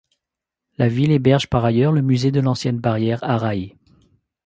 [0.79, 3.75] La ville héberge par ailleurs le musée de l'ancienne barrière Arai.